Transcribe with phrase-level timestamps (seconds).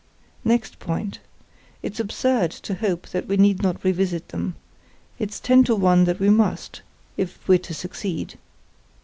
[0.43, 1.19] Next point;
[1.83, 6.31] it's absurd to hope that we need not revisit them—it's ten to one that we
[6.31, 6.81] must,
[7.17, 8.33] if we're to succeed.